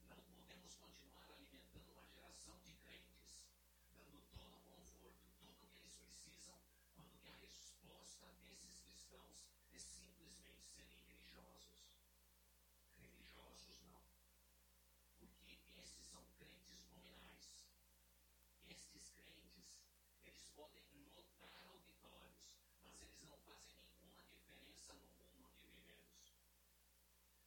não 0.09 0.16
podemos 0.35 0.74
continuar 0.74 1.31
alimentando 1.31 1.92
uma 1.92 2.07
geração 2.07 2.59
de 2.61 2.74
crentes, 2.74 3.46
dando 3.94 4.20
todo 4.35 4.57
o 4.57 4.62
conforto, 4.62 5.31
tudo 5.38 5.64
o 5.64 5.68
que 5.68 5.78
eles 5.78 5.94
precisam, 5.94 6.59
quando 6.94 7.18
que 7.20 7.28
a 7.28 7.35
resposta 7.35 8.26
desses 8.42 8.78
cristãos 8.81 9.46
é 9.72 9.78
simplesmente 9.78 10.66
serem 10.66 10.98
religiosos. 11.07 11.87
Religiosos 12.98 13.81
não. 13.90 14.02
Porque 15.18 15.59
esses 15.78 16.07
são 16.07 16.24
crentes 16.38 16.85
nominais. 16.90 17.66
Estes 18.68 19.11
crentes, 19.11 19.78
eles 20.24 20.44
podem 20.55 20.85
lotar 21.14 21.66
auditórios, 21.68 22.55
mas 22.85 23.00
eles 23.00 23.22
não 23.22 23.37
fazem 23.38 23.76
nenhuma 23.81 24.24
diferença 24.24 24.94
no 24.94 25.07
mundo 25.09 25.44
onde 25.44 25.66
vivemos. 25.66 26.35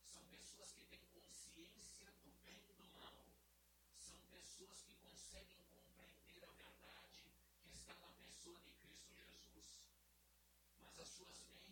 São 0.06 0.24
pessoas 0.28 0.72
que 0.72 0.86
têm 0.86 1.02
consciência 1.14 2.12
do 2.24 2.32
bem 2.44 2.62
e 2.70 2.74
do 2.74 2.86
mal. 2.94 3.26
São 3.98 4.18
pessoas 4.56 4.84
que 4.84 4.96
conseguem 4.96 5.60
compreender 5.68 6.48
a 6.48 6.52
verdade 6.54 7.28
que 7.60 7.74
está 7.74 7.94
na 8.00 8.08
pessoa 8.24 8.56
de 8.62 8.72
Cristo 8.72 9.14
Jesus. 9.14 9.84
Mas 10.80 10.98
as 10.98 11.10
suas 11.10 11.42
mentes 11.42 11.65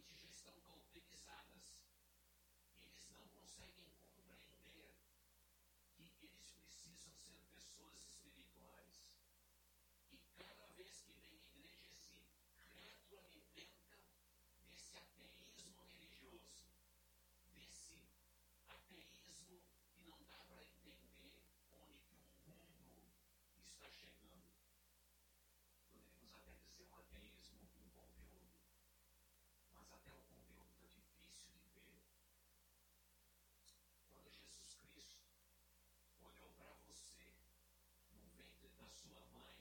está 23.74 23.90
chegando. 23.90 24.46
Podemos 25.92 26.32
até 26.34 26.54
dizer 26.54 26.86
um 26.92 26.96
ateísmo 26.98 27.60
no 27.76 27.90
conteúdo, 27.92 28.54
mas 29.74 29.92
até 29.92 30.14
o 30.14 30.22
conteúdo 30.22 30.86
está 30.86 31.02
difícil 31.02 31.52
de 31.54 31.70
ver. 31.80 32.04
Quando 34.08 34.30
Jesus 34.30 34.76
Cristo 34.76 35.26
olhou 36.22 36.50
para 36.52 36.74
você 36.86 37.34
no 38.12 38.24
ventre 38.38 38.70
da 38.78 38.88
sua 38.90 39.26
mãe, 39.34 39.53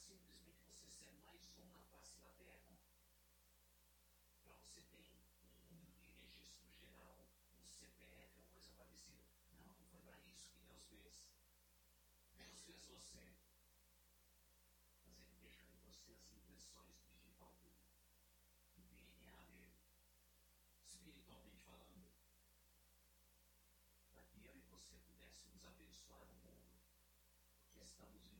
simplesmente 0.00 0.62
você 0.64 0.88
ser 0.88 1.12
mais 1.20 1.52
um 1.58 1.64
na 1.72 1.82
face 1.82 2.16
da 2.20 2.30
Terra. 2.30 2.78
Para 4.42 4.54
você 4.54 4.80
ter 4.82 5.04
um 5.04 5.74
número 5.76 6.00
de 6.00 6.12
registro 6.12 6.72
geral, 6.72 7.28
um 7.62 7.68
CPF, 7.68 8.38
uma 8.38 8.48
coisa 8.48 8.72
parecida. 8.72 9.28
Não, 9.52 9.66
não 9.66 9.84
foi 9.84 10.00
para 10.00 10.18
isso 10.24 10.48
que 10.48 10.58
Deus 10.60 10.84
fez. 10.88 11.28
Deus 12.34 12.62
fez 12.62 12.86
você. 12.86 13.36
Mas 15.04 15.20
Ele 15.20 15.36
deixou 15.36 15.68
em 15.70 15.78
você 15.80 16.14
as 16.14 16.32
impressões 16.32 16.96
digital 17.04 17.54
dele, 17.60 17.92
o 18.76 18.82
DNA 18.88 19.42
dele, 19.44 19.76
espiritualmente 20.86 21.60
falando. 21.60 22.08
Para 24.08 24.22
que 24.24 24.46
eu 24.46 24.56
e 24.56 24.62
você 24.62 24.98
pudéssemos 25.00 25.62
abençoar 25.64 26.22
o 26.22 26.32
mundo, 26.32 26.80
porque 27.58 27.80
estamos 27.80 28.22
vivendo 28.22 28.39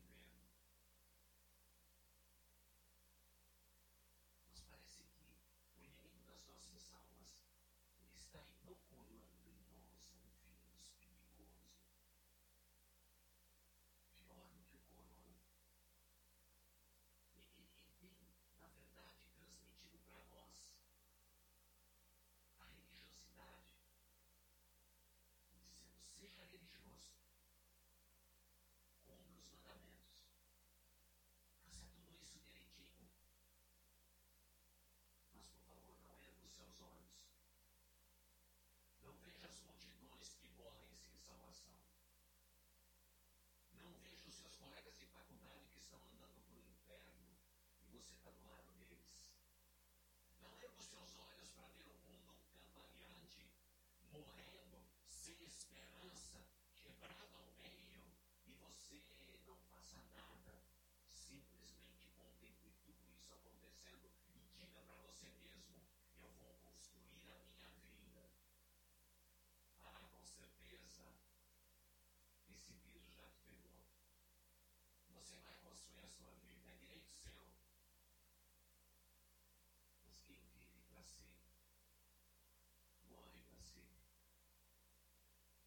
estão 45.91 45.99
andando 46.07 46.39
para 46.47 46.55
o 46.55 46.63
inferno 46.63 47.27
e 47.83 47.97
você 47.97 48.13
está 48.13 48.31
do 48.31 48.49
lado 48.49 48.70
Você 75.21 75.37
vai 75.41 75.55
construir 75.57 76.03
a 76.03 76.09
sua 76.09 76.31
vida, 76.41 76.67
é 76.67 76.75
direito 76.77 77.13
seu. 77.13 77.45
Mas 80.03 80.19
quem 80.23 80.41
vive 80.49 80.81
para 80.89 81.03
si, 81.03 81.29
morre 83.07 83.39
para 83.43 83.61
si. 83.61 83.85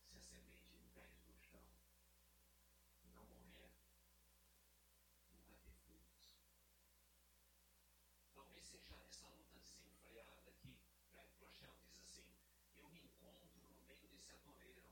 Se 0.02 0.16
a 0.16 0.20
semente 0.20 0.74
não 0.74 0.88
perde 0.88 1.22
no 1.28 1.38
chão, 1.38 1.62
não 3.14 3.24
morrer, 3.26 3.70
não 5.30 5.40
vai 5.44 5.56
ter 5.60 5.72
frutos. 5.86 6.34
Talvez 8.34 8.66
seja 8.66 8.96
essa 9.06 9.28
luta 9.28 9.60
desenfreada 9.60 10.50
que 10.50 10.76
Fred 11.12 11.32
Prochel 11.38 11.76
diz 11.78 12.00
assim, 12.00 12.26
eu 12.74 12.88
me 12.90 13.00
encontro 13.00 13.60
no 13.70 13.80
meio 13.86 14.08
desse 14.08 14.32
atoleiro. 14.32 14.82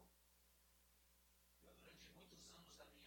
Eu, 1.63 1.75
durante 1.75 2.07
muitos 2.11 2.49
anos 2.53 2.77
da 2.77 2.85
minha 2.87 3.02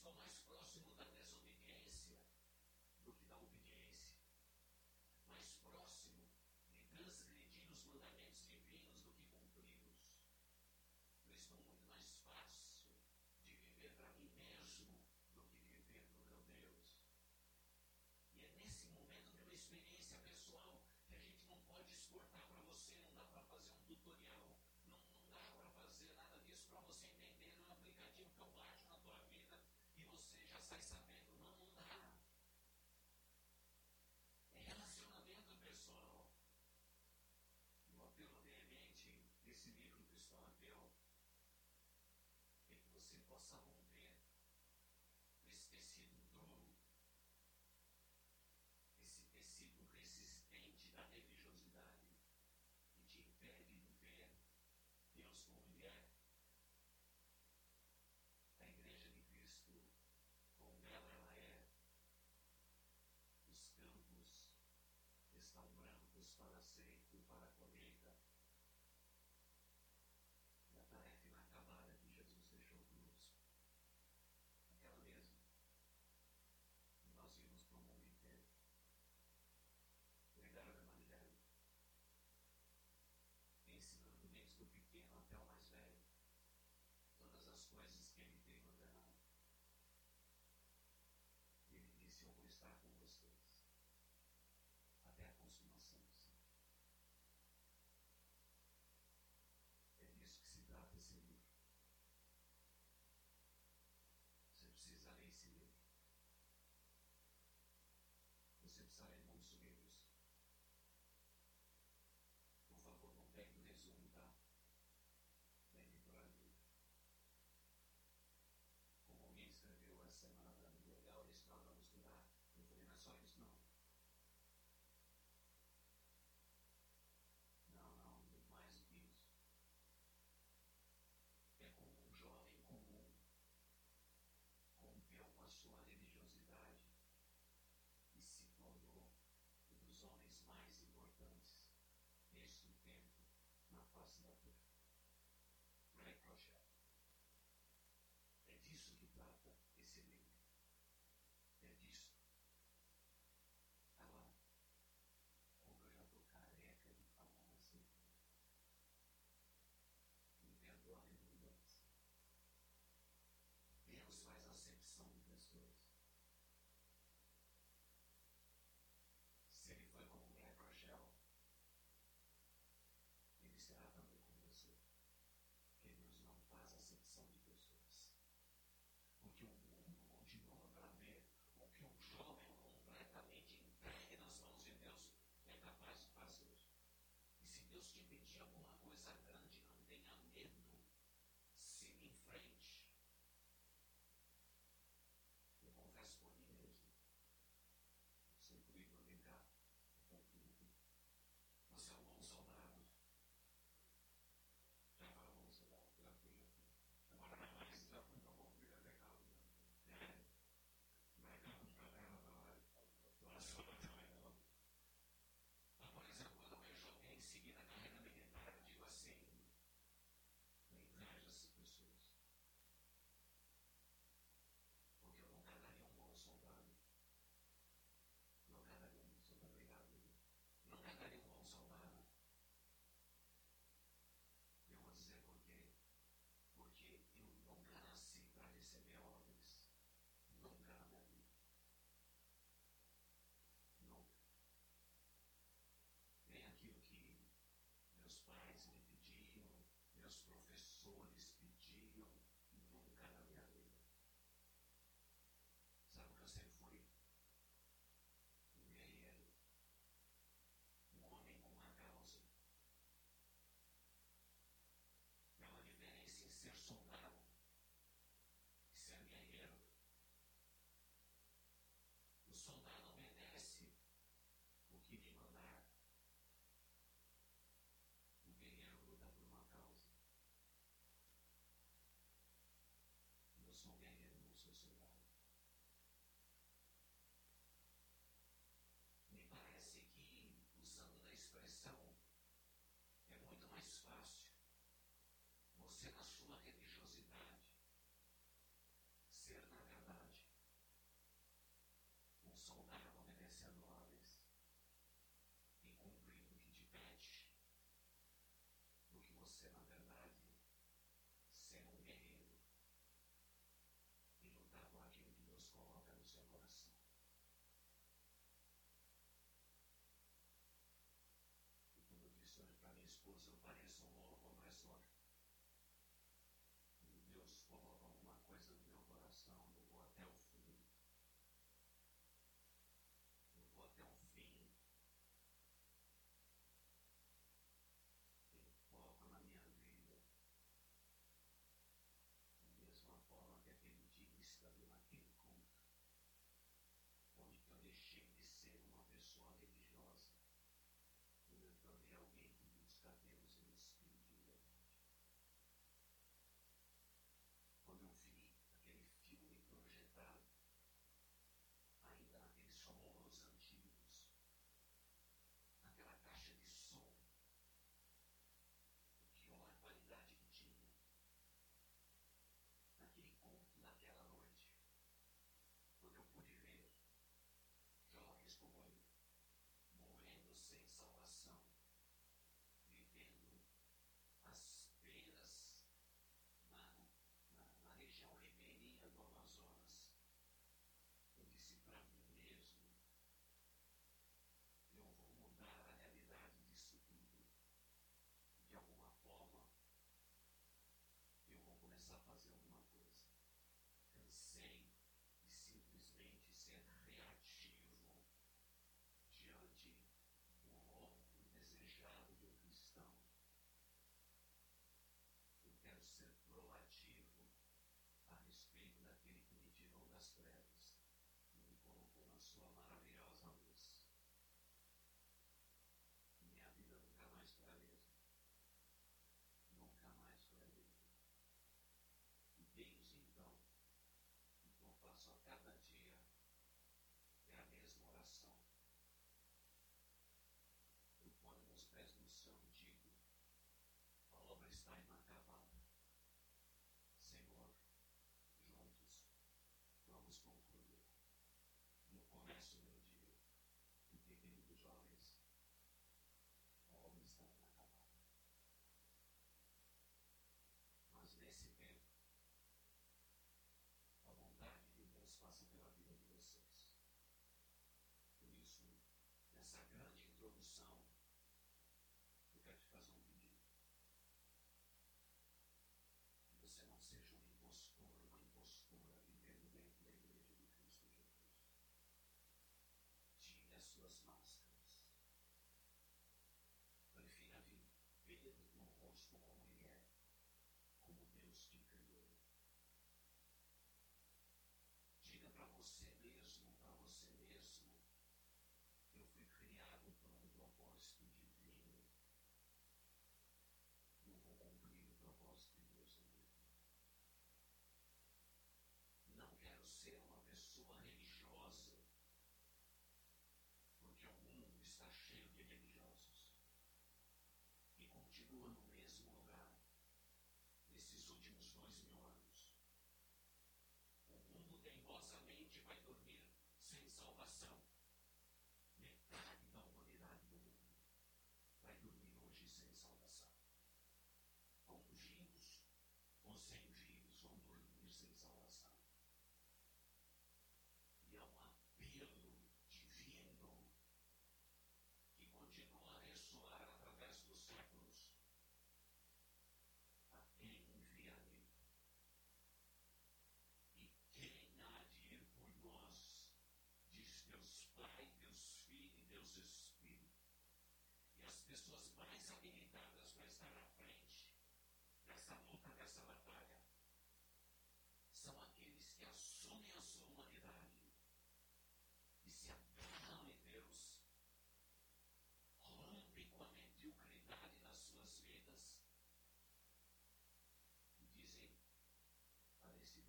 estou 0.00 0.14
mais 0.14 0.40
próximo 0.48 0.86
da 0.96 1.04
desobediência 1.04 2.16
do 3.04 3.12
que 3.12 3.26
da 3.26 3.36
obediência. 3.36 4.16
Mais 5.28 5.52
próximo 5.60 6.24
de 6.96 7.04
transgredir 7.04 7.68
os 7.68 7.84
mandamentos 7.84 8.48
divinos 8.48 9.04
do 9.04 9.12
que 9.12 9.28
cumpri-los. 9.28 10.08
Eu 11.26 11.34
estou 11.34 11.52
muito 11.52 11.84
mais 11.84 12.16
fácil 12.24 12.64
de 13.44 13.52
viver 13.56 13.90
para 13.90 14.10
mim 14.14 14.32
mesmo 14.40 14.88
do 15.34 15.42
que 15.44 15.68
viver 15.68 16.02
para 16.08 16.16
o 16.16 16.28
meu 16.32 16.44
Deus. 16.56 17.04
E 18.36 18.46
é 18.46 18.50
nesse 18.56 18.86
momento 18.96 19.28
de 19.36 19.42
uma 19.44 19.54
experiência 19.54 20.18
pessoal 20.20 20.80
que 21.04 21.14
a 21.14 21.20
gente 21.20 21.44
não 21.44 21.60
pode 21.68 21.92
exportar 21.92 22.46
para 22.48 22.62
você, 22.62 22.96
não 23.12 23.12
dá 23.18 23.24
para 23.26 23.42
fazer 23.42 23.68
um 23.68 23.84
tutorial, 23.84 24.48
não, 24.88 24.98
não 25.28 25.50
dá 25.52 25.68
para 25.68 25.84
fazer 25.84 26.14
nada 26.16 26.40
disso 26.40 26.64
para 26.70 26.80
você 26.88 27.04
entender 27.04 27.39
sai 30.70 30.82
sabendo. 30.82 31.34
Não, 31.42 31.56
dá. 31.74 31.84
É 34.54 34.62
relacionamento 34.62 35.54
pessoal. 35.64 36.24
O 37.98 38.04
apelo 38.04 38.38
veemente 38.44 39.10
desse 39.44 39.68
livro 39.70 40.04
cristão 40.04 40.40
apelo 40.46 40.90
é 42.70 42.74
que 42.76 42.88
você 42.92 43.16
possa 43.28 43.56
romper 43.56 43.79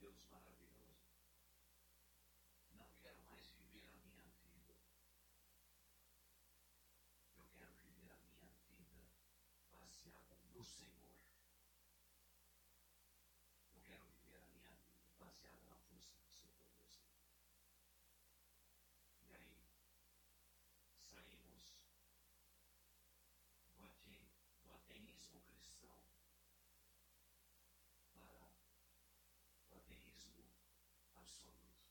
Deus 0.02 0.26
maravilhoso. 0.32 0.61
absoluto, 31.22 31.86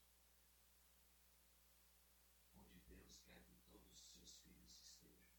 onde 2.56 2.80
Deus 2.80 3.16
quer 3.20 3.44
que 3.44 3.56
todos 3.60 3.88
os 3.92 4.00
seus 4.10 4.34
filhos 4.38 4.74
estejam. 4.76 5.30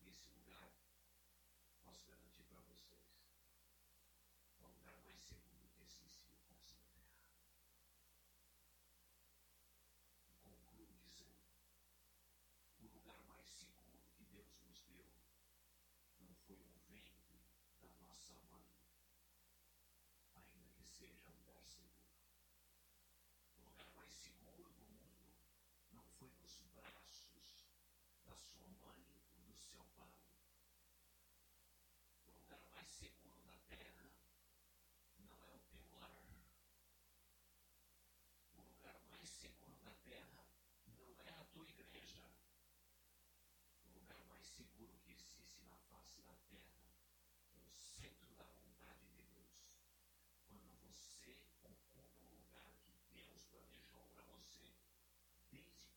E 0.00 0.08
esse 0.08 0.30
lugar, 0.30 0.72
posso 1.82 2.06
garantir 2.06 2.44
para 2.44 2.62
vocês, 2.62 3.28
é 4.58 4.64
o 4.64 4.70
lugar 4.70 4.98
mais 5.02 5.20
seguro 5.20 5.68
que 5.68 5.82
existe 5.82 6.26
no 6.30 6.38
coração 6.48 6.80
da 6.86 6.96
terra. 6.96 7.36
E 10.32 10.38
concluo 10.38 10.96
dizendo, 10.96 11.52
o 12.80 12.86
lugar 12.86 13.22
mais 13.24 13.46
seguro 13.50 14.08
que 14.14 14.24
Deus 14.24 14.58
nos 14.62 14.80
deu 14.84 15.12
não 16.20 16.34
foi 16.36 16.56
um 16.56 16.78
ventre 16.88 17.38
da 17.82 17.92
nossa 18.00 18.34
mãe, 18.50 18.72
ainda 20.34 20.70
que 20.70 20.84
seja 20.86 21.35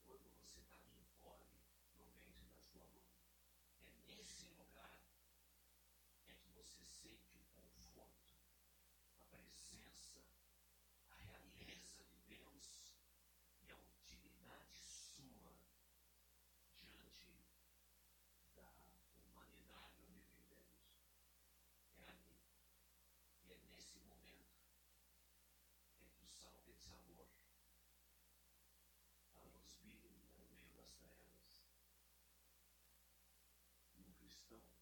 quando 0.10 0.28
você 0.42 0.60
está 0.62 0.80
de 0.80 1.06
no 2.00 2.06
ventre 2.18 2.48
da 2.48 2.60
sua 2.60 2.88
mãe. 2.88 3.14
É 3.86 3.92
nesse 4.08 4.48
lugar 4.58 5.00
é 6.26 6.34
que 6.34 6.50
você 6.50 6.84
sente 6.84 7.39
있어. 34.56 34.79